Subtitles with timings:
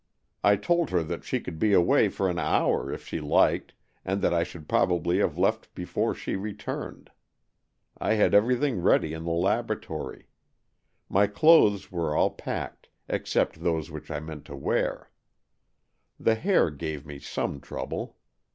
[0.43, 4.19] I told her that she could be away for an hour, if she liked, and
[4.23, 7.11] that I should probably have left before she returned.
[7.99, 10.25] I had every thing ready in the laboratory.
[11.07, 15.11] My clothes were all packed, except those which I meant to wear.
[16.19, 18.17] The hair gave me some trouble.